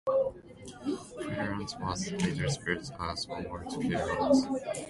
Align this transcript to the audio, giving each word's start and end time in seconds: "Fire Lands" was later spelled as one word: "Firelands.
"Fire 1.15 1.29
Lands" 1.29 1.75
was 1.79 2.11
later 2.13 2.49
spelled 2.49 2.91
as 2.99 3.27
one 3.27 3.47
word: 3.47 3.71
"Firelands. 3.71 4.47